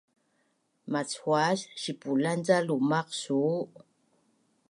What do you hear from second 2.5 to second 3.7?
lumaq suu?